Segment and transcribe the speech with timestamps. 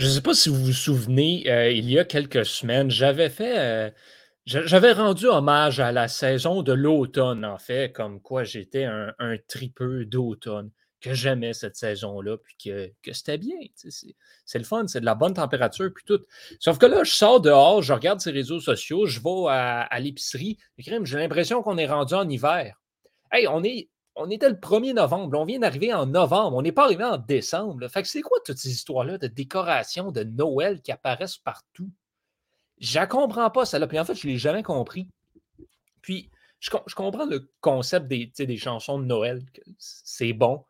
[0.00, 3.28] Je ne sais pas si vous vous souvenez, euh, il y a quelques semaines, j'avais
[3.28, 3.58] fait.
[3.58, 3.90] euh,
[4.46, 9.12] j'a- j'avais rendu hommage à la saison de l'automne, en fait, comme quoi j'étais un,
[9.18, 10.70] un tripeux d'automne,
[11.02, 13.58] que j'aimais cette saison-là, puis que, que c'était bien.
[14.46, 16.20] C'est le fun, c'est de la bonne température, puis tout.
[16.60, 20.00] Sauf que là, je sors dehors, je regarde ces réseaux sociaux, je vais à, à
[20.00, 22.74] l'épicerie, j'ai l'impression qu'on est rendu en hiver.
[23.32, 23.90] Hey, on est.
[24.22, 25.38] On était le 1er novembre.
[25.38, 26.54] On vient d'arriver en novembre.
[26.58, 27.88] On n'est pas arrivé en décembre.
[27.88, 31.90] Fait que c'est quoi toutes ces histoires-là de décoration de Noël qui apparaissent partout?
[32.78, 33.84] Je comprends pas, ça.
[33.86, 35.08] Puis en fait, je ne l'ai jamais compris.
[36.02, 36.28] Puis,
[36.60, 39.42] je, com- je comprends le concept des, chansons de Noël.
[39.78, 40.66] C'est bon.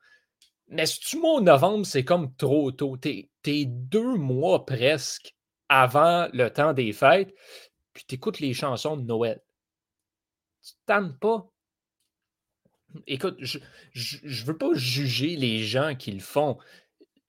[0.68, 2.96] Mais si tu au novembre, c'est comme trop tôt.
[2.96, 5.34] T'es es deux mois presque
[5.68, 7.34] avant le temps des fêtes,
[7.92, 9.40] puis tu écoutes les chansons de Noël.
[10.62, 11.50] Tu ne tannes pas.
[13.06, 13.58] Écoute, je
[14.22, 16.58] ne veux pas juger les gens qui le font.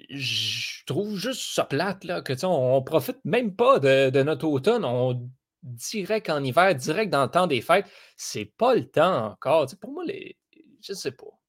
[0.10, 4.48] Je trouve juste ça plate, là, que on, on profite même pas de, de notre
[4.48, 4.84] automne.
[4.84, 5.30] On
[5.64, 7.86] direct en hiver, direct dans le temps des fêtes.
[8.18, 9.68] C'est pas le temps encore.
[9.80, 10.38] Pour moi, les,
[10.82, 11.40] je sais pas.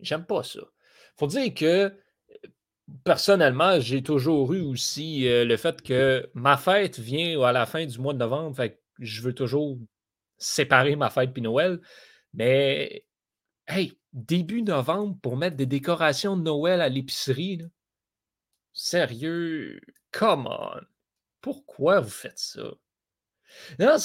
[0.00, 0.60] J'aime pas ça.
[1.18, 1.94] Faut dire que
[3.04, 7.84] personnellement, j'ai toujours eu aussi euh, le fait que ma fête vient à la fin
[7.84, 8.56] du mois de novembre.
[8.98, 9.78] Je veux toujours
[10.38, 11.80] séparer ma fête puis Noël.
[12.36, 13.04] Mais,
[13.66, 17.62] hey, début novembre pour mettre des décorations de Noël à l'épicerie,
[18.72, 19.80] sérieux,
[20.12, 20.80] come on.
[21.40, 22.62] Pourquoi vous faites ça?
[23.78, 23.96] Non,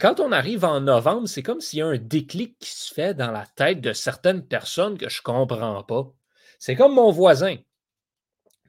[0.00, 3.14] quand on arrive en novembre, c'est comme s'il y a un déclic qui se fait
[3.14, 6.12] dans la tête de certaines personnes que je comprends pas.
[6.58, 7.56] C'est comme mon voisin.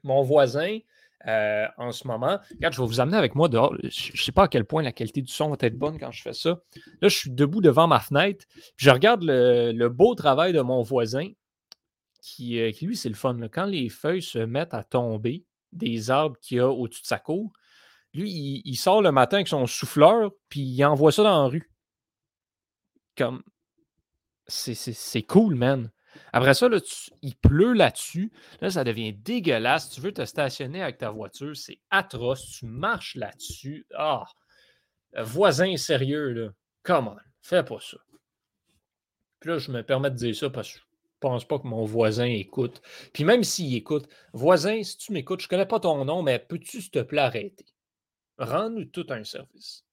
[0.04, 0.80] Mon voisin,
[1.28, 3.76] euh, en ce moment, je vais vous amener avec moi dehors.
[3.84, 6.12] Je ne sais pas à quel point la qualité du son va être bonne quand
[6.12, 6.62] je fais ça.
[7.02, 8.46] Là, je suis debout devant ma fenêtre.
[8.78, 11.28] je regarde le, beau travail de mon voisin,
[12.22, 13.38] qui, euh, lui, c'est le fun.
[13.52, 17.20] Quand les feuilles se mettent à tomber des arbres qu'il y a au-dessus de sa
[17.20, 17.52] cour,
[18.14, 21.72] lui, il, sort le matin avec son souffleur, puis il envoie ça dans la rue.
[23.16, 23.44] Comme.
[24.48, 25.92] C'est cool, man.
[26.34, 26.68] Après ça,
[27.22, 28.32] il pleut là-dessus.
[28.62, 29.90] Là, ça devient dégueulasse.
[29.90, 32.46] Tu veux te stationner avec ta voiture, c'est atroce.
[32.60, 33.86] Tu marches là-dessus.
[33.96, 34.26] Ah!
[35.18, 36.50] Voisin sérieux, là.
[36.84, 37.98] Come on, fais pas ça.
[39.40, 40.84] Puis là, je me permets de dire ça parce que je
[41.20, 42.82] pense pas que mon voisin écoute.
[43.14, 46.82] Puis même s'il écoute, voisin, si tu m'écoutes, je connais pas ton nom, mais peux-tu,
[46.82, 47.66] s'il te plaît, arrêter?
[48.38, 49.84] Rends-nous tout un service.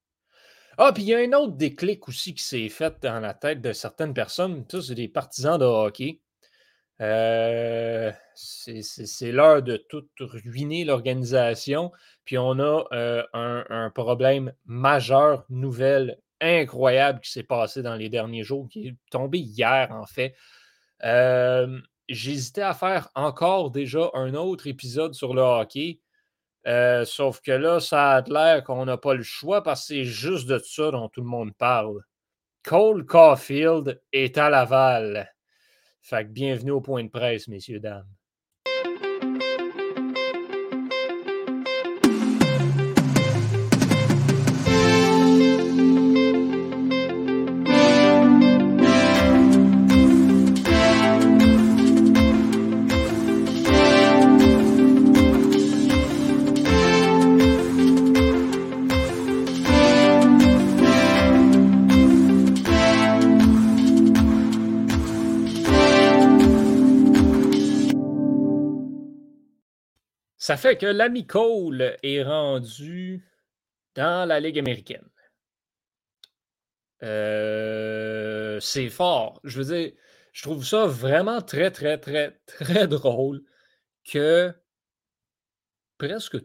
[0.79, 3.61] Ah, puis il y a un autre déclic aussi qui s'est fait dans la tête
[3.61, 4.65] de certaines personnes.
[4.71, 6.21] Ça, c'est des partisans de hockey.
[7.03, 11.93] Euh, c'est l'heure de tout ruiner l'organisation.
[12.25, 18.43] Puis on a euh, un, problème majeur, nouvelle, incroyable qui s'est passé dans les derniers
[18.45, 20.35] jours, qui est tombé hier en fait.
[21.05, 26.01] Euh, J'hésitais à faire encore déjà un autre épisode sur le hockey.
[27.05, 30.47] Sauf que là, ça a l'air qu'on n'a pas le choix parce que c'est juste
[30.47, 32.01] de ça dont tout le monde parle.
[32.63, 35.36] Cole Caulfield est à Laval.
[36.09, 38.07] Fait bienvenue au point de presse, messieurs, dames.
[70.47, 73.29] Ça fait que l'ami Cole est rendu
[73.97, 75.11] dans la Ligue américaine.
[77.03, 79.41] Euh, c'est fort.
[79.43, 79.93] Je veux dire,
[80.31, 83.43] je trouve ça vraiment très, très, très, très drôle
[84.05, 84.55] que
[85.99, 86.37] presque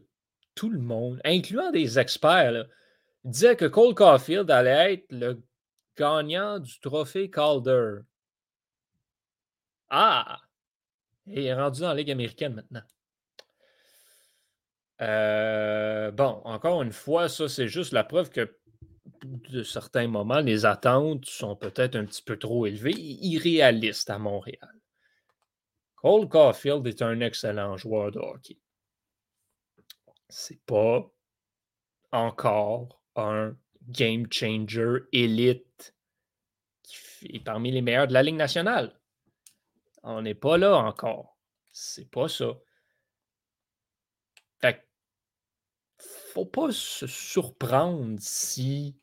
[0.56, 2.66] tout le monde, incluant des experts,
[3.24, 5.44] disait que Cole Caulfield allait être le
[5.96, 8.00] gagnant du trophée Calder.
[9.92, 10.42] Ah!
[11.28, 12.82] Il est rendu dans la Ligue américaine maintenant.
[15.02, 18.58] Euh, bon, encore une fois, ça, c'est juste la preuve que
[19.24, 24.74] de certains moments, les attentes sont peut-être un petit peu trop élevées, irréalistes à Montréal.
[25.96, 28.58] Cole Caulfield est un excellent joueur de hockey.
[30.30, 31.08] C'est pas
[32.12, 33.56] encore un
[33.88, 35.96] game changer élite
[36.84, 39.00] qui est parmi les meilleurs de la Ligue nationale.
[40.04, 41.38] On n'est pas là encore.
[41.72, 42.54] C'est pas ça.
[44.60, 44.82] Fait que
[46.32, 48.96] faut pas se surprendre si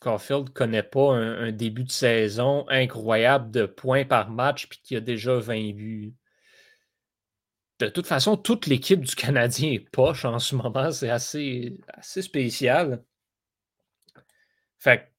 [0.00, 5.00] Caulfield connaît pas un, début de saison incroyable de points par match puis qu'il a
[5.00, 6.14] déjà 20 buts.
[7.78, 10.90] de toute façon, toute l'équipe du Canadien est poche en ce moment.
[10.92, 13.04] C'est assez, assez spécial.
[14.78, 15.12] Fait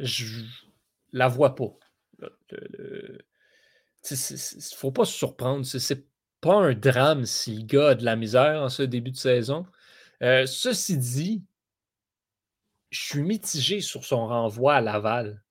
[0.00, 0.44] je
[1.12, 1.76] la vois pas.
[2.20, 3.16] Il
[4.12, 5.66] ne faut pas se surprendre.
[5.66, 6.07] C'est
[6.40, 9.66] pas un drame si le gars a de la misère en ce début de saison.
[10.22, 11.44] Euh, ceci dit,
[12.90, 15.42] je suis mitigé sur son renvoi à Laval.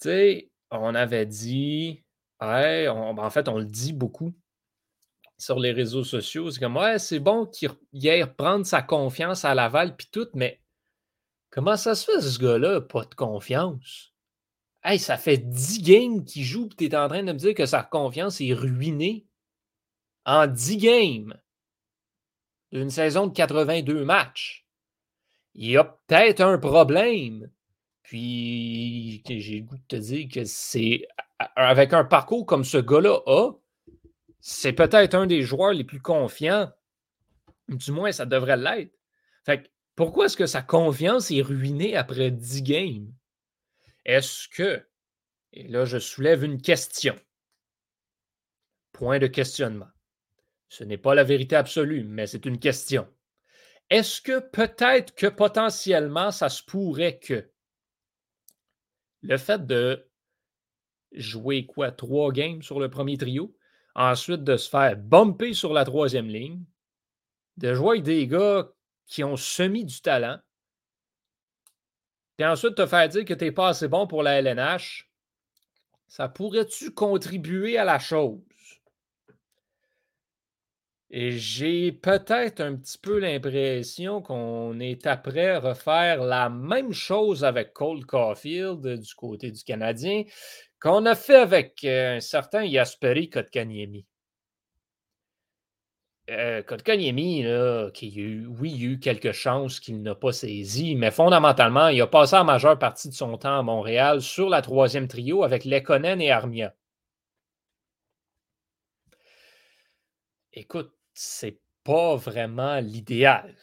[0.00, 2.04] Tu sais, on avait dit,
[2.40, 4.34] ben, en fait, on le dit beaucoup
[5.38, 6.50] sur les réseaux sociaux.
[6.50, 7.70] C'est comme, ouais, c'est bon qu'il
[8.08, 10.60] aille reprendre sa confiance à Laval, puis tout, mais
[11.50, 14.12] comment ça se fait, ce gars-là, pas de confiance?
[14.84, 17.54] Hey, ça fait 10 games qu'il joue, puis tu es en train de me dire
[17.54, 19.26] que sa confiance est ruinée.
[20.24, 21.40] En 10 games
[22.70, 24.66] d'une saison de 82 matchs.
[25.54, 27.50] Il y a peut-être un problème.
[28.02, 31.06] Puis, j'ai le goût de te dire que c'est
[31.56, 33.52] avec un parcours comme ce gars-là a,
[34.40, 36.72] c'est peut-être un des joueurs les plus confiants.
[37.68, 38.92] Du moins, ça devrait l'être.
[39.44, 43.12] Fait pourquoi est-ce que sa confiance est ruinée après 10 games?
[44.04, 44.84] Est-ce que,
[45.52, 47.18] et là, je soulève une question.
[48.92, 49.91] Point de questionnement.
[50.72, 53.06] Ce n'est pas la vérité absolue, mais c'est une question.
[53.90, 57.46] Est-ce que peut-être que potentiellement, ça se pourrait que
[59.20, 60.08] le fait de
[61.12, 63.54] jouer quoi, trois games sur le premier trio,
[63.94, 66.64] ensuite de se faire bumper sur la troisième ligne,
[67.58, 68.72] de jouer avec des gars
[69.04, 70.38] qui ont semi du talent,
[72.38, 75.06] puis ensuite te faire dire que tu n'es pas assez bon pour la LNH,
[76.08, 78.40] ça pourrait-tu contribuer à la chose?
[81.14, 87.74] Et j'ai peut-être un petit peu l'impression qu'on est après refaire la même chose avec
[87.74, 90.24] Cole Caulfield du côté du Canadien
[90.80, 94.06] qu'on a fait avec euh, un certain Yasperi Kotkaniemi.
[96.30, 97.44] Euh, Kotkaniemi,
[97.94, 101.88] qui a eu, oui, il a eu quelques chances qu'il n'a pas saisi, mais fondamentalement,
[101.88, 105.44] il a passé la majeure partie de son temps à Montréal sur la troisième trio
[105.44, 106.74] avec Lekonen et Armia.
[110.54, 113.56] Écoute, c'est pas vraiment l'idéal.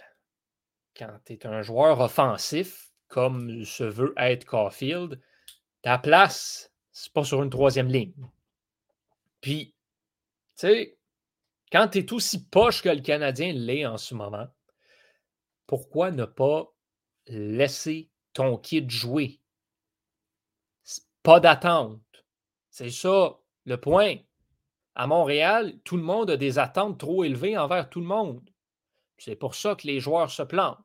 [0.96, 5.22] Quand tu es un joueur offensif, comme se veut être Caulfield,
[5.81, 8.28] ta place, c'est pas sur une troisième ligne.
[9.42, 9.74] Puis,
[10.57, 10.98] tu sais,
[11.72, 14.48] quand tu es aussi poche que le Canadien l'est en ce moment,
[15.66, 16.74] pourquoi ne pas
[17.28, 19.40] laisser ton kid jouer?
[21.24, 22.02] Pas d'attente.
[22.69, 24.16] C'est ça le point
[25.00, 28.42] à Montréal, tout le monde a des attentes trop élevées envers tout le monde.
[29.18, 30.78] C'est pour ça que les joueurs se plantent.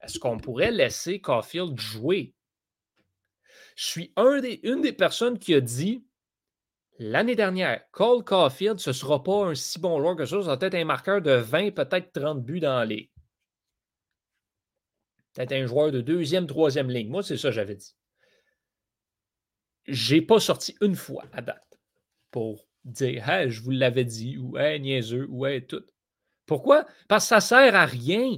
[0.00, 2.36] Est-ce qu'on pourrait laisser Caulfield jouer?
[3.74, 6.06] Je suis une des personnes qui a dit
[7.00, 10.46] l'année dernière, Cole Caulfield, ce ne sera pas un si bon joueur que ça, ça
[10.46, 13.10] va peut-être un marqueur de 20, peut-être 30 buts dans les.
[15.34, 17.08] Peut-être un joueur de deuxième, troisième ligne.
[17.08, 17.96] Moi, c'est ça que j'avais dit.
[19.88, 21.80] J'ai pas sorti une fois à date
[22.30, 25.84] pour dire Hey, je vous l'avais dit, ou Hey, niaiseux, ou tout.
[26.46, 26.86] Pourquoi?
[27.08, 28.36] Parce que ça ne sert à rien.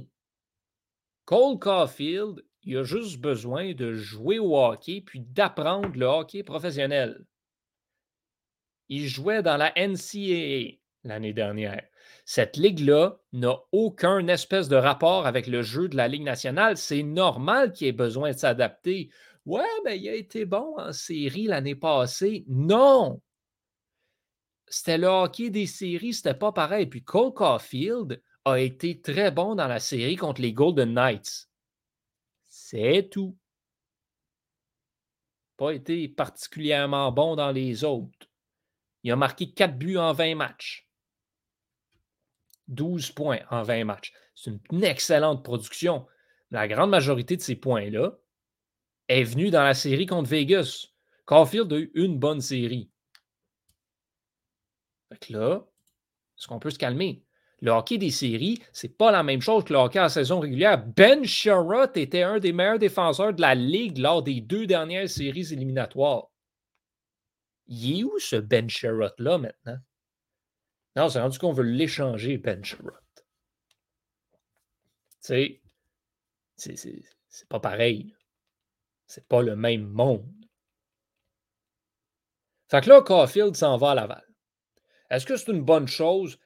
[1.25, 7.25] Cole Caulfield, il a juste besoin de jouer au hockey puis d'apprendre le hockey professionnel.
[8.89, 11.83] Il jouait dans la NCAA l'année dernière.
[12.25, 16.77] Cette ligue-là n'a aucun espèce de rapport avec le jeu de la Ligue nationale.
[16.77, 19.09] C'est normal qu'il ait besoin de s'adapter.
[19.45, 22.43] Ouais, mais il a été bon en série l'année passée.
[22.47, 23.21] Non!
[24.71, 26.85] C'était le hockey des séries, c'était pas pareil.
[26.85, 31.49] Puis Cole Caulfield a été très bon dans la série contre les Golden Knights.
[32.47, 33.37] C'est tout.
[35.57, 38.29] Pas été particulièrement bon dans les autres.
[39.03, 40.87] Il a marqué 4 buts en 20 matchs.
[42.69, 44.13] 12 points en 20 matchs.
[44.35, 46.07] C'est une excellente production.
[46.49, 48.17] La grande majorité de ces points-là
[49.09, 50.87] est venue dans la série contre Vegas.
[51.25, 52.90] Caulfield a eu une bonne série.
[55.11, 55.65] Fait là,
[56.37, 57.23] est-ce qu'on peut se calmer?
[57.59, 60.83] Le hockey des séries, c'est pas la même chose que le hockey en saison régulière.
[60.83, 65.53] Ben Sherratt était un des meilleurs défenseurs de la Ligue lors des deux dernières séries
[65.53, 66.29] éliminatoires.
[67.67, 69.77] Il est où ce Ben Sherratt-là maintenant?
[70.95, 73.25] Non, c'est rendu qu'on veut l'échanger, Ben Sherratt.
[75.23, 75.61] Tu
[76.57, 76.75] sais,
[77.29, 78.15] c'est pas pareil.
[79.05, 80.33] C'est pas le même monde.
[82.69, 84.25] Fait que là, Caulfield s'en va à Laval.
[85.11, 86.39] Est-ce que c'est une bonne chose?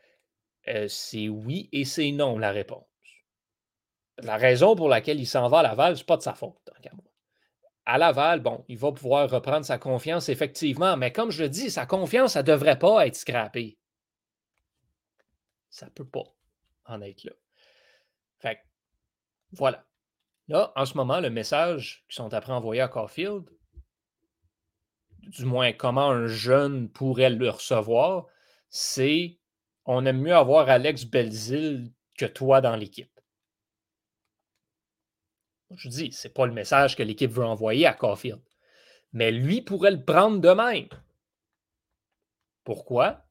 [0.68, 2.84] Euh, c'est oui et c'est non la réponse.
[4.18, 6.70] La raison pour laquelle il s'en va à Laval, ce n'est pas de sa faute,
[7.86, 11.70] à Laval, bon, il va pouvoir reprendre sa confiance, effectivement, mais comme je le dis,
[11.70, 13.78] sa confiance, ça ne devrait pas être scrappée.
[15.70, 16.24] Ça ne peut pas
[16.86, 17.34] en être là.
[18.40, 18.60] Fait
[19.52, 19.86] voilà.
[20.48, 23.50] Là, en ce moment, le message qu'ils sont après envoyés à Caulfield,
[25.20, 28.26] du moins comment un jeune pourrait le recevoir,
[28.70, 29.40] c'est
[29.86, 33.12] on aime mieux avoir Alex Belzil que toi dans l'équipe.
[35.76, 38.42] Je dis, ce n'est pas le message que l'équipe veut envoyer à Caulfield.
[39.14, 40.90] Mais lui pourrait le prendre de même.
[42.64, 43.26] Pourquoi?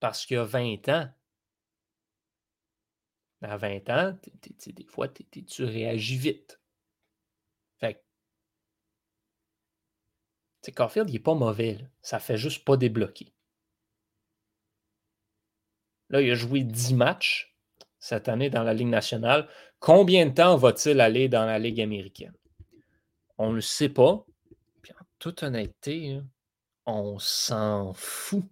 [0.00, 1.10] Parce qu'il a 20 ans.
[3.42, 4.18] À 20 ans,
[4.66, 6.60] des fois, tu réagis vite.
[7.78, 8.02] Fait
[10.62, 11.74] que, Caulfield, il n'est pas mauvais.
[11.74, 11.86] Là.
[12.00, 13.32] Ça fait juste pas débloquer.
[16.12, 17.56] Là, il a joué 10 matchs
[17.98, 19.48] cette année dans la Ligue nationale.
[19.80, 22.34] Combien de temps va-t-il aller dans la Ligue américaine?
[23.38, 24.24] On ne le sait pas.
[24.82, 26.20] Puis en toute honnêteté,
[26.86, 28.44] on s'en fout.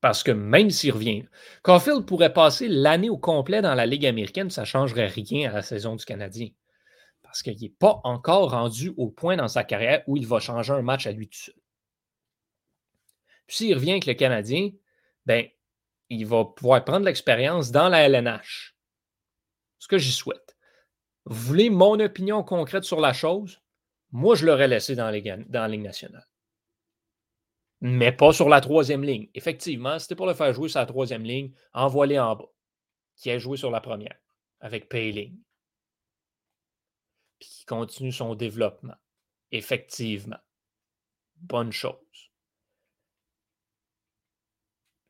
[0.00, 1.24] Parce que même s'il revient,
[1.62, 5.54] Caulfield pourrait passer l'année au complet dans la Ligue américaine, ça ne changerait rien à
[5.54, 6.48] la saison du Canadien.
[7.22, 10.72] Parce qu'il n'est pas encore rendu au point dans sa carrière où il va changer
[10.72, 11.54] un match à lui tout seul.
[13.46, 14.70] Puis s'il revient avec le Canadien,
[15.24, 15.46] ben,
[16.12, 18.76] il va pouvoir prendre l'expérience dans la LNH.
[19.78, 20.56] Ce que j'y souhaite.
[21.24, 23.60] Vous voulez mon opinion concrète sur la chose?
[24.10, 26.28] Moi, je l'aurais laissé dans, la Ligue nationale.
[27.80, 29.28] Mais pas sur la troisième ligne.
[29.34, 32.52] Effectivement, c'était pour le faire jouer sur la troisième ligne, envoie-les en bas,
[33.16, 34.18] qui a joué sur la première,
[34.60, 35.40] avec Payling.
[37.40, 38.96] Puis qui continue son développement.
[39.50, 40.38] Effectivement.
[41.36, 42.31] Bonne chose.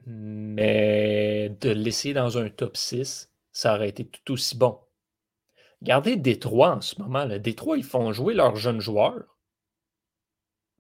[0.06, 4.80] Mais de le laisser dans un top 6, ça aurait été tout aussi bon.
[5.80, 7.24] Regardez Détroit en ce moment.
[7.24, 7.38] Là.
[7.38, 9.38] Détroit, ils font jouer leurs jeunes joueurs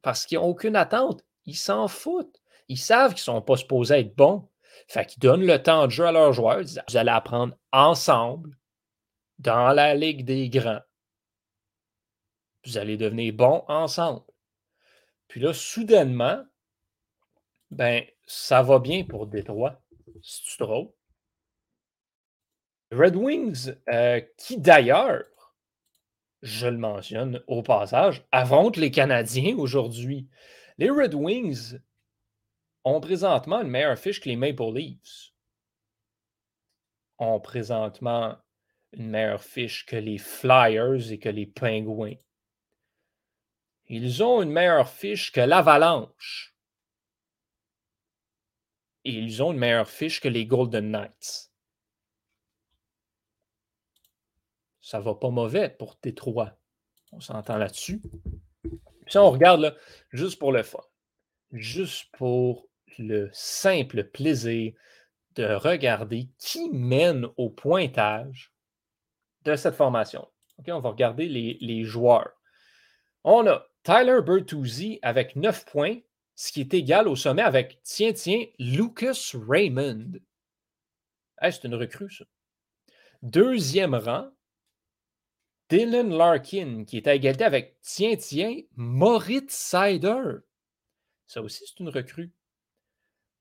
[0.02, 1.24] parce qu'ils n'ont aucune attente.
[1.44, 2.40] Ils s'en foutent.
[2.68, 4.48] Ils savent qu'ils ne sont pas supposés être bons.
[4.88, 6.60] Fait qu'ils donnent le temps de jeu à leurs joueurs.
[6.60, 8.56] Ils disent Vous allez apprendre ensemble
[9.38, 10.82] dans la Ligue des Grands.
[12.64, 14.22] Vous allez devenir bons ensemble.
[15.26, 16.44] Puis là, soudainement,
[17.70, 19.80] ben, ça va bien pour Détroit.
[20.22, 20.88] C'est drôle.
[22.92, 25.24] Red Wings, euh, qui d'ailleurs,
[26.42, 30.28] je le mentionne au passage, affrontent les Canadiens aujourd'hui.
[30.78, 31.78] Les Red Wings
[32.84, 35.32] ont présentement une meilleure fiche que les Maple Leafs.
[37.18, 38.36] Ont présentement
[38.92, 42.16] une meilleure fiche que les Flyers et que les Penguins.
[43.86, 46.51] Ils ont une meilleure fiche que l'Avalanche
[49.04, 51.50] et ils ont une meilleure fiche que les Golden Knights.
[54.80, 56.52] Ça va pas mauvais pour T3.
[57.12, 58.02] On s'entend là-dessus.
[59.06, 59.74] Puis on regarde là,
[60.10, 60.82] juste pour le fun,
[61.52, 62.68] juste pour
[62.98, 64.72] le simple plaisir
[65.34, 68.52] de regarder qui mène au pointage
[69.44, 70.28] de cette formation.
[70.66, 72.32] on va regarder les, les joueurs.
[73.24, 75.98] On a Tyler Bertuzzi avec 9 points,
[76.42, 80.14] ce qui est égal au sommet avec, tiens, tiens, Lucas Raymond.
[81.40, 82.24] c'est une recrue, ça.
[83.22, 84.28] Deuxième rang,
[85.68, 90.40] Dylan Larkin, qui est à égalité avec, tiens, tiens, Moritz Sider.
[91.28, 92.32] Ça aussi, c'est une recrue.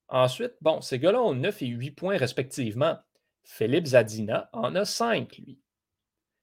[0.08, 3.00] Ensuite, bon, ces gars-là ont 9 et 8 points respectivement.
[3.44, 5.60] Philippe Zadina en a 5, lui.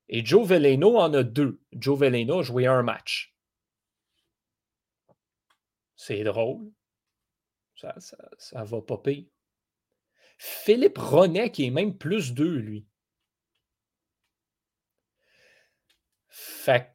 [0.09, 1.61] Et Joe Veleno en a 2.
[1.75, 3.38] Joe Veleno a joué un match.
[5.99, 6.71] C'est drôle.
[7.75, 7.95] Ça,
[8.39, 9.27] ça, va pas pire.
[10.39, 12.87] Philippe Ronet, qui est même plus 2, lui.
[16.29, 16.95] Fait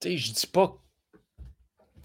[0.00, 0.82] que, je dis pas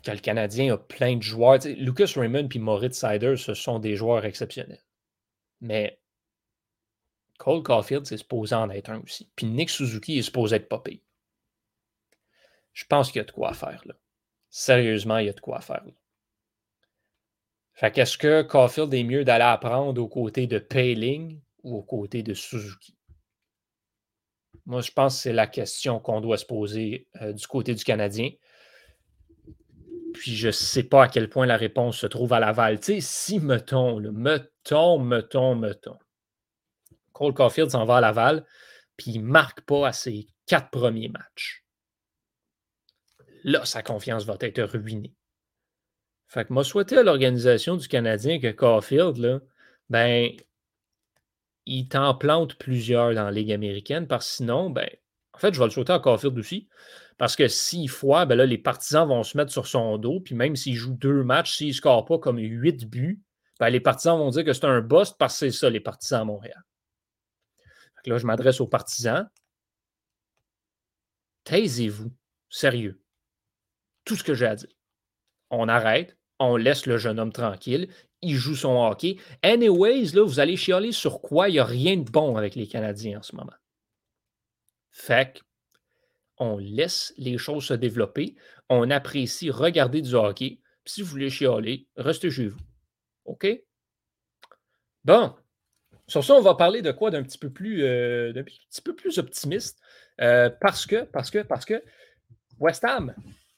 [0.04, 1.58] que le Canadien a plein de joueurs.
[1.66, 4.86] Lucas Raymond et Moritz Sider, ce sont des joueurs exceptionnels.
[5.62, 6.00] Mais
[7.40, 9.32] Cole Caulfield, c'est supposé en être un aussi.
[9.36, 11.02] Puis Nick Suzuki est supposé être pas pire.
[12.74, 13.96] Je pense qu'il y a de quoi faire là.
[14.52, 15.92] Sérieusement, il y a de quoi faire là.
[17.76, 22.24] Fait qu'est-ce que Caulfield est mieux d'aller apprendre aux côtés de Payling ou aux côtés
[22.24, 22.98] de Suzuki?
[24.66, 27.84] Moi, je pense que c'est la question qu'on doit se poser euh, du côté du
[27.84, 28.32] Canadien.
[30.14, 32.80] Puis je ne sais pas à quel point la réponse se trouve à Laval.
[32.80, 36.00] Tu sais, si, mettons, le mettons, mettons, mettons,
[37.12, 38.46] Cole Caulfield s'en va à Laval,
[38.96, 41.66] puis il ne marque pas à ses quatre premiers matchs.
[43.44, 45.14] Là, sa confiance va être ruinée.
[46.28, 49.40] Fait que moi, souhaité à l'organisation du Canadien que Caulfield, là,
[49.90, 50.32] ben,
[51.66, 54.90] il t'en plante plusieurs dans la Ligue américaine parce que sinon, ben,
[55.34, 56.70] en fait, je vais le souhaiter à Caulfield aussi
[57.18, 60.22] Parce que s'il foire, ben là, les partisans vont se mettre sur son dos.
[60.22, 63.22] Puis même s'il joue deux matchs, s'il ne score pas comme huit buts,
[63.60, 66.22] ben les partisans vont dire que c'est un bust parce que c'est ça, les partisans
[66.22, 66.64] à Montréal.
[68.06, 69.28] là, je m'adresse aux partisans.
[71.44, 72.12] Taisez-vous.
[72.50, 73.02] Sérieux.
[74.06, 74.75] Tout ce que j'ai à dire.
[75.58, 77.88] On arrête, on laisse le jeune homme tranquille,
[78.22, 79.18] il joue son hockey.
[79.42, 81.48] Anyways, là, vous allez chialer sur quoi?
[81.48, 83.54] Il n'y a rien de bon avec les Canadiens en ce moment.
[84.92, 85.42] Fait
[86.38, 88.36] on laisse les choses se développer,
[88.70, 90.60] on apprécie regarder du hockey.
[90.86, 92.60] si vous voulez chialer, restez chez vous.
[93.24, 93.48] OK?
[95.06, 95.34] Bon.
[96.08, 99.18] Sur ça, on va parler de quoi d'un petit peu plus, euh, petit peu plus
[99.18, 99.80] optimiste.
[100.22, 101.82] Euh, parce que, parce que, parce que
[102.60, 103.16] West Ham,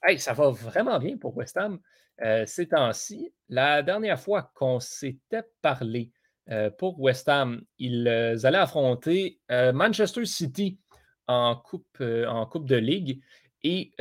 [0.08, 1.80] hey, ça va vraiment bien pour West Ham
[2.22, 3.34] euh, ces temps-ci.
[3.50, 6.12] La dernière fois qu'on s'était parlé
[6.78, 10.80] pour West Ham, ils allaient affronter Manchester City
[11.28, 13.22] en coupe, en coupe de Ligue
[13.64, 13.92] et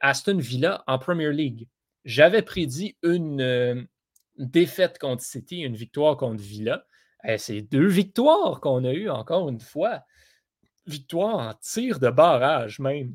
[0.00, 1.68] Aston Villa en Premier League.
[2.04, 3.86] J'avais prédit une
[4.38, 6.84] défaite contre City, une victoire contre Villa.
[7.24, 10.02] Eh, c'est deux victoires qu'on a eues encore une fois.
[10.86, 13.14] Victoire en tir de barrage même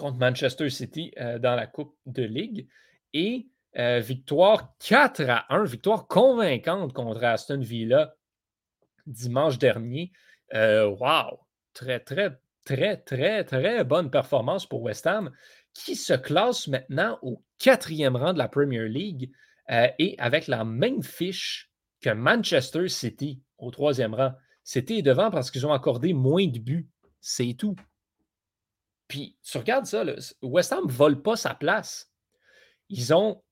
[0.00, 2.68] contre Manchester City dans la Coupe de Ligue.
[3.12, 8.14] Et victoire 4 à 1, victoire convaincante contre Aston Villa
[9.06, 10.12] dimanche dernier.
[10.52, 11.40] wow!
[11.72, 15.30] Très, très, très, très, très bonne performance pour West Ham,
[15.74, 19.30] qui se classe maintenant au quatrième rang de la Premier League
[19.70, 24.32] euh, et avec la même fiche que Manchester City au troisième rang.
[24.72, 26.88] Est devant parce qu'ils ont accordé moins de buts.
[27.20, 27.74] C'est tout.
[29.10, 30.04] Puis, tu regardes ça,
[30.40, 32.12] West Ham ne vole pas sa place.
[32.90, 33.42] Ils ont,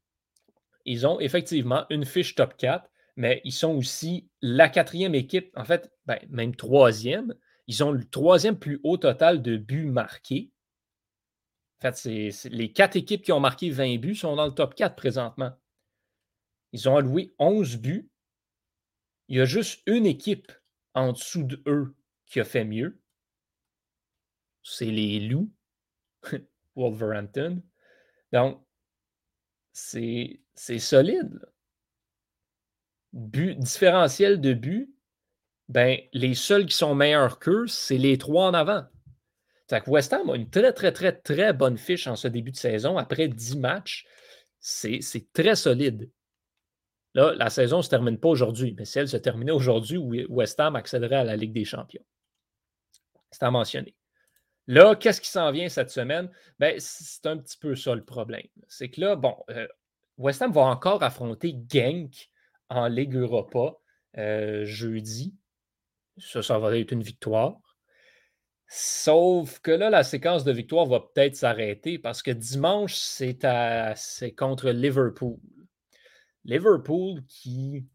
[0.85, 5.65] ils ont effectivement une fiche top 4, mais ils sont aussi la quatrième équipe, en
[5.65, 7.35] fait, ben, même troisième,
[7.67, 10.53] ils ont le troisième plus haut total de buts marqués.
[11.81, 14.77] En fait, c'est, les quatre équipes qui ont marqué 20 buts sont dans le top
[14.77, 15.51] 4 présentement.
[16.71, 18.09] Ils ont alloué 11 buts.
[19.27, 20.53] Il y a juste une équipe
[20.95, 23.01] en dessous de eux qui a fait mieux.
[24.63, 25.51] C'est les Loups,
[26.77, 27.63] Wolverhampton.
[28.33, 28.63] Donc,
[29.73, 31.41] c'est, solide.
[33.13, 34.95] But, différentiel de buts,
[35.69, 38.85] ben, les seuls qui sont meilleurs qu'eux, c'est les trois en avant.
[39.69, 42.57] que West Ham a une très, très, très, très bonne fiche en ce début de
[42.57, 42.99] saison.
[42.99, 44.07] Après 10 matchs,
[44.61, 46.11] c'est très solide.
[47.15, 50.61] Là, la saison ne se termine pas aujourd'hui, mais si elle se terminait aujourd'hui, West
[50.61, 52.05] Ham accéderait à la Ligue des champions.
[53.31, 53.95] C'est à mentionner.
[54.69, 56.31] Là, qu'est-ce qui s'en vient cette semaine?
[56.59, 58.47] Ben, c'est un petit peu ça le problème.
[58.69, 59.67] C'est que là, bon, euh,
[60.19, 62.29] West Ham va encore affronter Genk
[62.69, 63.79] en Ligue Europa
[64.19, 65.35] euh, jeudi.
[66.19, 67.59] Ça, ça va être une victoire.
[68.67, 73.39] Sauf que là, la séquence de victoire va peut-être s'arrêter parce que dimanche, c'est,
[74.37, 75.39] contre Liverpool.
[76.45, 77.87] Liverpool, qui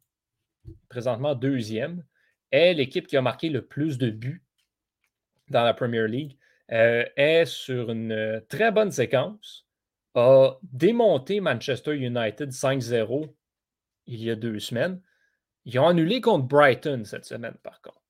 [0.89, 2.03] présentement deuxième,
[2.49, 4.43] est l'équipe qui a marqué le plus de buts
[5.49, 6.37] dans la Premier League,
[6.71, 9.67] euh, est sur une très bonne séquence,
[10.15, 13.33] a démonté Manchester United 5-0
[14.05, 15.01] il y a deux semaines.
[15.65, 18.01] Ils ont annulé contre Brighton cette semaine, par contre.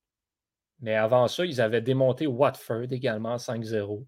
[0.80, 4.06] Mais avant ça, ils avaient démonté Watford également 5-0.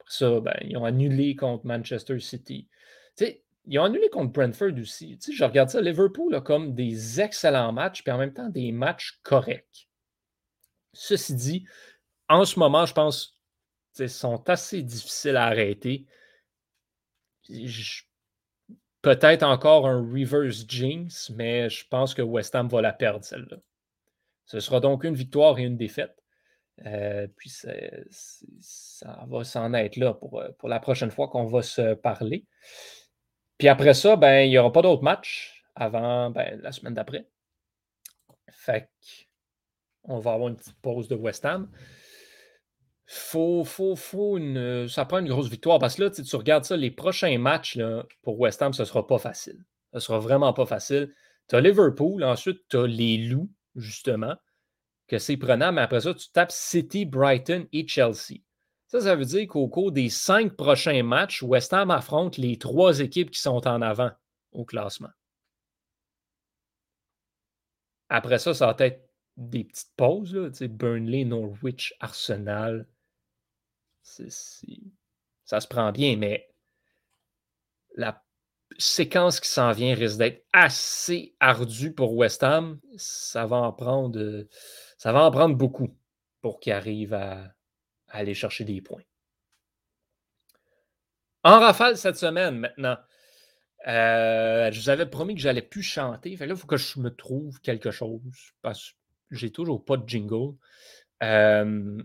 [0.00, 2.68] Après ça, ben, ils ont annulé contre Manchester City.
[3.66, 5.18] ils ont annulé contre Brentford aussi.
[5.30, 9.18] je regarde ça, Liverpool a comme des excellents matchs, puis en même temps des matchs
[9.22, 9.88] corrects.
[10.92, 11.66] Ceci dit,
[12.28, 13.35] en ce moment, je pense
[14.08, 16.06] sont assez difficiles à arrêter.
[19.02, 23.58] Peut-être encore un reverse jinx, mais je pense que West Ham va la perdre, celle-là.
[24.46, 26.16] Ce sera donc une victoire et une défaite.
[26.84, 31.62] Euh, puis ça va s'en être là pour, euh, pour la prochaine fois qu'on va
[31.62, 32.44] se parler.
[33.58, 37.26] Puis après ça, ben, il n'y aura pas d'autres matchs avant ben, la semaine d'après.
[38.50, 38.90] Fait
[40.04, 41.70] on va avoir une petite pause de West Ham.
[43.08, 46.76] Faut, faut, faut une, ça prend une grosse victoire parce que là, tu regardes ça,
[46.76, 47.78] les prochains matchs
[48.22, 49.64] pour West Ham, ce ne sera pas facile.
[49.92, 51.14] Ce ne sera vraiment pas facile.
[51.48, 54.34] Tu as Liverpool, ensuite tu as les Loups, justement,
[55.06, 58.40] que c'est prenant, mais après ça, tu tapes City, Brighton et Chelsea.
[58.88, 62.98] Ça, ça veut dire qu'au cours des cinq prochains matchs, West Ham affronte les trois
[62.98, 64.10] équipes qui sont en avant
[64.50, 65.10] au classement.
[68.08, 72.86] Après ça, ça va être des petites pauses, là, Burnley, Norwich, Arsenal.
[75.44, 76.48] Ça se prend bien, mais
[77.94, 78.22] la
[78.78, 82.80] séquence qui s'en vient risque d'être assez ardue pour West Ham.
[82.96, 85.96] Ça va en prendre, beaucoup
[86.40, 87.52] pour qu'il arrive à,
[88.08, 89.02] aller chercher des points.
[91.42, 92.96] En rafale cette semaine maintenant.
[93.86, 96.30] Euh, je vous avais promis que j'allais plus chanter.
[96.30, 98.20] Il faut que je me trouve quelque chose
[98.62, 98.90] parce
[99.30, 100.56] que j'ai toujours pas de jingle.
[101.22, 102.02] Euh,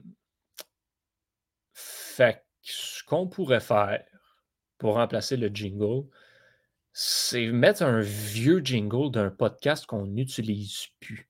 [2.12, 4.06] fait ce qu'on pourrait faire
[4.78, 6.08] pour remplacer le jingle,
[6.94, 11.30] c'est mettre un vieux jingle d'un podcast qu'on n'utilise plus.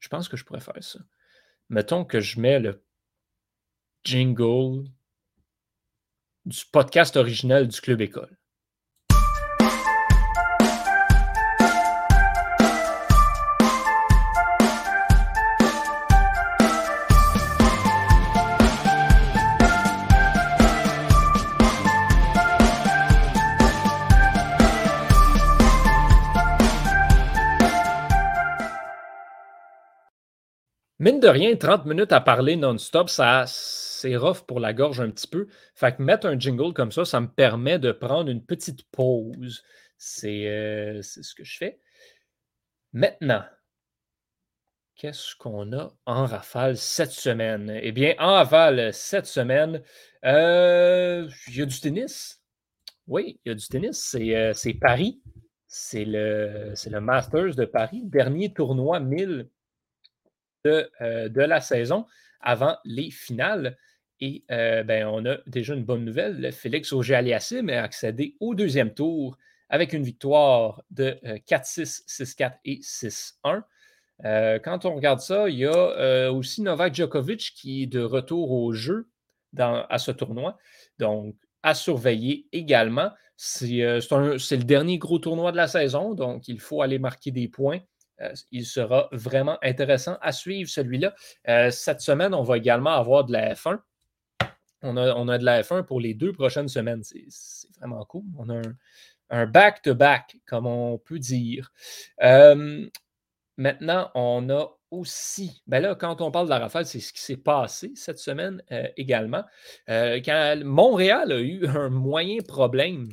[0.00, 0.98] Je pense que je pourrais faire ça.
[1.68, 2.84] Mettons que je mets le
[4.04, 4.88] jingle
[6.44, 8.36] du podcast original du Club École.
[31.02, 35.10] Mine de rien, 30 minutes à parler non-stop, ça, c'est rough pour la gorge un
[35.10, 35.48] petit peu.
[35.74, 39.64] Fait que mettre un jingle comme ça, ça me permet de prendre une petite pause.
[39.98, 41.80] C'est euh, ce que je fais.
[42.92, 43.42] Maintenant,
[44.94, 47.80] qu'est-ce qu'on a en rafale cette semaine?
[47.82, 49.82] Eh bien, en rafale cette semaine,
[50.24, 52.40] euh, il y a du tennis.
[53.08, 53.98] Oui, il y a du tennis.
[53.98, 55.20] C'est euh, Paris.
[55.66, 59.48] C'est le, le Masters de Paris, dernier tournoi 1000
[60.66, 62.06] euh, de, la saison
[62.40, 63.76] avant les finales.
[64.20, 66.52] Et euh, ben, on a déjà une bonne nouvelle.
[66.52, 72.80] Félix Auger-Aliassime a accédé au deuxième tour avec une victoire de 4-6, euh, 6-4 et
[72.80, 73.62] 6-1.
[74.62, 78.72] quand on regarde ça, il y a aussi Novak Djokovic qui est de retour au
[78.72, 79.08] jeu
[79.58, 80.58] à ce tournoi.
[81.00, 83.10] Donc, à surveiller également.
[83.36, 87.80] C'est le dernier gros tournoi de la saison, donc il faut aller marquer des points.
[88.22, 91.14] Euh, il sera vraiment intéressant à suivre celui-là.
[91.48, 93.78] Euh, cette semaine, on va également avoir de la F1.
[94.84, 97.02] On a, de la F1 pour les deux prochaines semaines.
[97.04, 98.24] C'est vraiment cool.
[98.36, 98.60] On a
[99.30, 101.70] un back-to-back, comme on peut dire.
[102.22, 102.88] Euh,
[103.56, 107.20] maintenant, on a aussi, ben là, quand on parle de la rafale, c'est ce qui
[107.20, 108.60] s'est passé cette semaine
[108.96, 109.44] également.
[109.86, 113.08] quand Montréal a eu un moyen problème,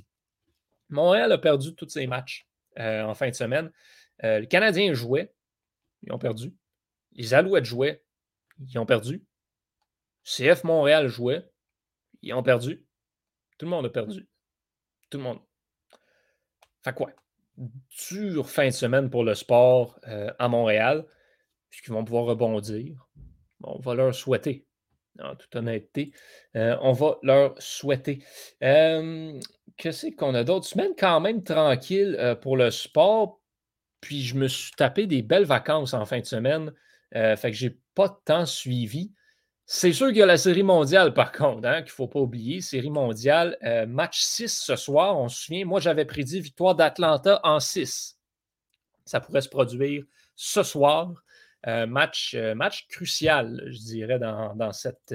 [0.89, 3.71] Montréal a perdu tous ses matchs en fin de semaine.
[4.23, 5.33] Euh, les Canadiens jouaient,
[6.03, 6.53] ils ont perdu.
[7.13, 8.03] Les Alouettes jouaient,
[8.59, 9.23] ils ont perdu.
[10.23, 11.49] CF Montréal jouait,
[12.21, 12.85] ils ont perdu.
[13.57, 14.27] Tout le monde a perdu.
[15.09, 15.39] Tout le monde.
[16.83, 17.11] Fait quoi?
[17.57, 21.05] Dure fin de semaine pour le sport euh, à Montréal,
[21.69, 23.05] puisqu'ils vont pouvoir rebondir?
[23.61, 24.65] on va leur souhaiter,
[25.19, 26.13] en toute honnêteté.
[26.55, 28.23] Euh, on va leur souhaiter.
[28.61, 30.65] Qu'est-ce qu'on a d'autres?
[30.65, 33.38] Semaine quand même tranquille pour le sport
[34.01, 36.73] puis je me suis tapé des belles vacances en fin de semaine.
[37.15, 39.11] Euh, fait que j'ai pas temps suivi.
[39.65, 42.19] C'est sûr qu'il y a la série mondiale, par contre, hein, qu'il ne faut pas
[42.19, 42.61] oublier.
[42.61, 45.17] Série mondiale, euh, match 6 ce soir.
[45.17, 48.17] On se souvient, moi, j'avais prédit victoire d'Atlanta en 6.
[49.05, 50.03] Ça pourrait se produire
[50.35, 51.13] ce soir.
[51.67, 55.13] Euh, match, match crucial, je dirais, dans, cette,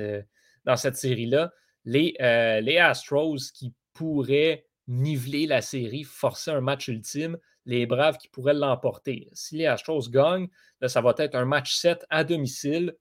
[0.97, 1.53] série-là.
[1.85, 8.55] Les Astros qui pourraient niveler la série, forcer un match ultime les Braves qui pourraient
[8.55, 9.29] l'emporter.
[9.33, 10.48] Si les Astros gagnent,
[10.87, 12.96] ça va être un match 7 à domicile.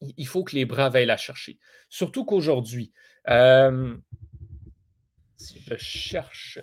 [0.00, 1.58] Il faut que les Braves aillent la chercher.
[1.88, 2.92] Surtout qu'aujourd'hui,
[3.28, 3.96] euh,
[5.36, 6.58] si je cherche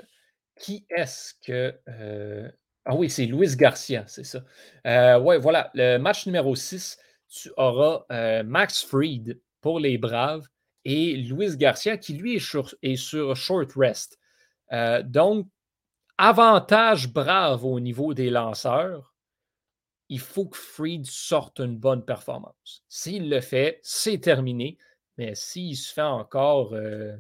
[0.60, 1.78] qui est-ce que.
[1.90, 2.50] Euh,
[2.86, 4.44] ah oui, c'est Luis Garcia, c'est ça.
[4.86, 6.98] Euh, oui, voilà, le match numéro 6,
[7.30, 8.06] tu auras
[8.44, 10.48] Max Fried pour les Braves
[10.86, 14.20] et Luis Garcia qui, lui, est sur, est sur short rest.
[15.06, 15.48] donc,
[16.18, 19.14] avantage brave au niveau des lanceurs,
[20.10, 22.84] il faut que Freed sorte une bonne performance.
[22.88, 24.78] S'il le fait, c'est terminé.
[25.18, 27.16] Mais s'il se fait encore euh,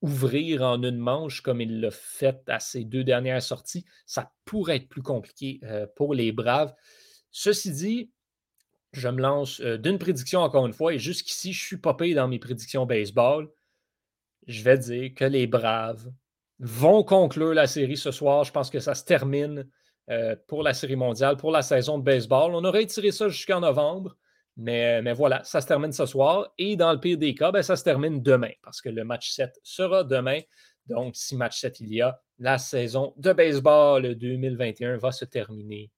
[0.00, 4.76] ouvrir en une manche comme il l'a fait à ses deux dernières sorties, ça pourrait
[4.76, 6.74] être plus compliqué euh, pour les Braves.
[7.30, 8.10] Ceci dit,
[8.92, 12.28] je me lance euh, d'une prédiction encore une fois, et jusqu'ici, je suis payé dans
[12.28, 13.50] mes prédictions baseball.
[14.46, 16.12] Je vais dire que les Braves
[16.62, 18.44] vont conclure la série ce soir.
[18.44, 19.68] Je pense que ça se termine
[20.10, 22.54] euh, pour la série mondiale, pour la saison de baseball.
[22.54, 24.16] On aurait tiré ça jusqu'en novembre,
[24.56, 26.52] mais, voilà, ça se termine ce soir.
[26.58, 29.30] Et dans le pire des cas, ben, ça se termine demain, parce que le match
[29.32, 30.40] 7 sera demain.
[30.86, 35.90] Donc, si match 7 il y a, la saison de baseball 2021 va se terminer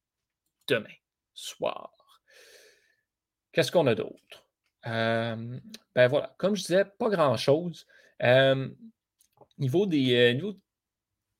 [0.66, 0.94] demain
[1.34, 2.22] soir.
[3.52, 4.46] Qu'est-ce qu'on a d'autre?
[4.86, 5.58] Euh,
[5.94, 7.86] ben voilà, comme je disais, pas grand-chose.
[8.22, 8.68] Euh,
[9.58, 10.52] Niveau des euh,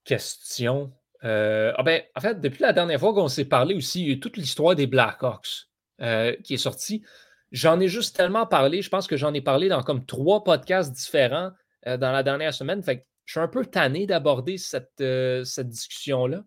[0.05, 0.93] questions.
[1.25, 4.75] Euh, ah ben, en fait, depuis la dernière fois qu'on s'est parlé aussi, toute l'histoire
[4.75, 5.69] des Blackhawks
[6.01, 7.03] euh, qui est sortie.
[7.51, 10.93] J'en ai juste tellement parlé, je pense que j'en ai parlé dans comme trois podcasts
[10.93, 11.53] différents
[11.87, 12.83] dans la dernière semaine.
[12.83, 15.03] Fait je suis un peu tanné d'aborder cette,
[15.45, 16.45] cette discussion-là.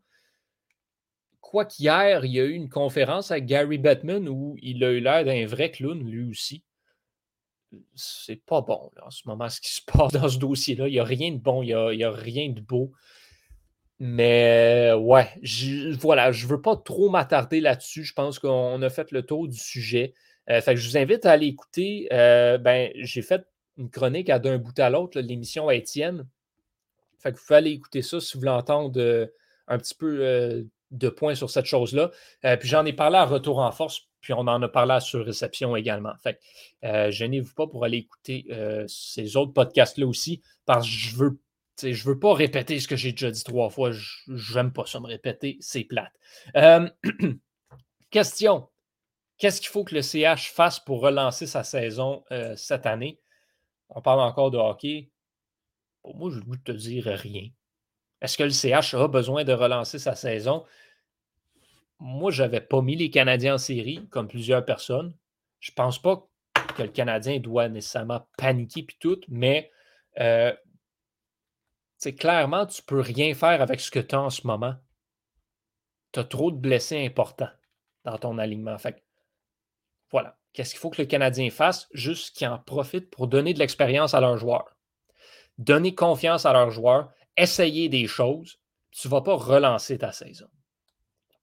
[1.40, 5.24] Quoiqu'hier, il y a eu une conférence avec Gary Bettman où il a eu l'air
[5.24, 6.64] d'un vrai clown, lui aussi.
[7.96, 10.88] C'est pas bon en ce moment ce qui se passe dans ce dossier-là.
[10.88, 12.92] Il n'y a rien de bon, il n'y a, rien de beau.
[14.00, 15.28] Mais ouais,
[16.00, 18.04] voilà, je ne veux pas trop m'attarder là-dessus.
[18.04, 20.14] Je pense qu'on a fait le tour du sujet.
[20.50, 22.08] Euh, fait je vous invite à aller écouter.
[22.12, 23.46] Euh, ben, j'ai fait
[23.78, 26.28] une chronique à d'un bout à l'autre, l'émission Étienne.
[27.20, 29.26] Fait que vous pouvez aller écouter ça si vous voulez entendre euh,
[29.68, 32.12] un petit peu de points sur cette chose-là.
[32.42, 35.26] puis j'en ai parlé à Retour en force, puis on en a parlé à Sur
[35.26, 36.14] Réception également.
[36.22, 36.40] Fait
[36.82, 38.46] que gênez-vous pas pour aller écouter
[38.88, 41.40] ces autres podcasts-là aussi, parce que je veux
[41.84, 43.92] veux pas répéter ce que j'ai déjà dit trois fois.
[43.92, 45.58] Je n'aime pas ça me répéter.
[45.60, 46.14] C'est plate.
[48.10, 48.68] question.
[49.38, 52.24] Qu'est-ce qu'il faut que le CH fasse pour relancer sa saison
[52.56, 53.20] cette année?
[53.90, 55.10] On parle encore de hockey.
[56.04, 57.50] Moi, je veux te dire rien.
[58.22, 60.66] Est-ce que le CH a besoin de relancer sa saison?
[62.00, 65.14] Moi, je n'avais pas mis les Canadiens en série, comme plusieurs personnes.
[65.60, 66.28] Je ne pense pas
[66.76, 69.72] que le Canadien doit nécessairement paniquer puis tout, mais
[70.20, 70.54] euh,
[72.18, 74.76] clairement, tu ne peux rien faire avec ce que tu as en ce moment.
[76.12, 77.50] Tu as trop de blessés importants
[78.04, 78.78] dans ton alignement.
[78.78, 79.04] Fait
[80.12, 80.38] voilà.
[80.54, 81.88] Qu'est-ce qu'il faut que le Canadien fasse?
[81.94, 84.76] Juste qu'ils en profitent pour donner de l'expérience à leurs joueurs.
[85.60, 88.60] Donner confiance à leurs joueurs, essayer des choses.
[88.92, 90.50] Tu ne vas pas relancer ta saison.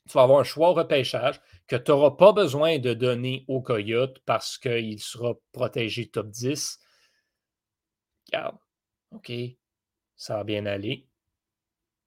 [0.09, 3.62] Tu vas avoir un choix au repêchage que tu n'auras pas besoin de donner au
[3.62, 6.78] Coyote parce qu'il sera protégé top 10.
[8.26, 8.59] Regarde,
[9.12, 9.33] OK,
[10.16, 11.07] ça va bien aller.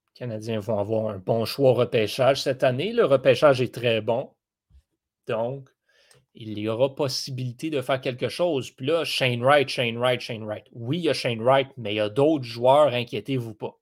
[0.09, 2.93] Les Canadiens vont avoir un bon choix repêchage cette année.
[2.93, 4.35] Le repêchage est très bon.
[5.27, 5.69] Donc,
[6.39, 8.69] il y aura possibilité de faire quelque chose.
[8.71, 10.65] Puis là, Shane Wright, Shane Wright, Shane Wright.
[10.71, 13.79] Oui, il y a Shane Wright, mais il y a d'autres joueurs, inquiétez-vous pas.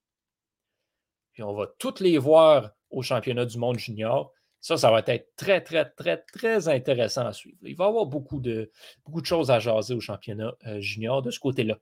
[1.33, 4.31] Puis on va tous les voir au championnat du monde junior.
[4.61, 7.57] Ça, ça va être très, très, très, très intéressant à suivre.
[7.63, 8.71] Il va y avoir beaucoup de,
[9.05, 11.77] beaucoup de choses à jaser au championnat euh, junior de ce côté-là.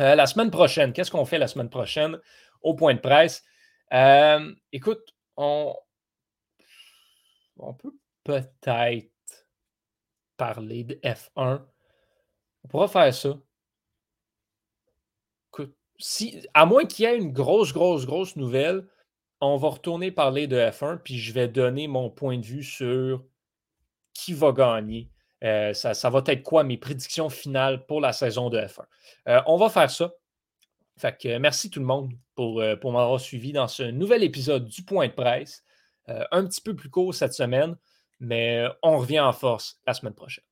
[0.00, 2.18] Euh, la semaine prochaine, qu'est-ce qu'on fait la semaine prochaine
[2.62, 3.44] au point de presse?
[3.92, 5.74] Euh, écoute, on,
[7.58, 9.08] on peut peut-être
[10.38, 11.60] parler de F1.
[12.64, 13.38] On pourra faire ça.
[16.00, 18.86] Si, à moins qu'il y ait une grosse, grosse, grosse nouvelle,
[19.40, 23.24] on va retourner parler de F1, puis je vais donner mon point de vue sur
[24.14, 25.10] qui va gagner
[25.44, 28.84] euh, ça, va être quoi mes prédictions finales pour la saison de F1?
[29.28, 30.12] Euh, on va faire ça.
[30.96, 34.66] Fait que, merci tout le monde pour, euh, pour m'avoir suivi dans ce nouvel épisode
[34.66, 35.64] du Point de presse.
[36.08, 37.76] un petit peu plus court cette semaine,
[38.20, 40.44] mais on revient en force la semaine prochaine.